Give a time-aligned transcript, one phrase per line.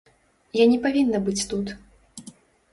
[0.61, 1.67] Я не павінна быць тут.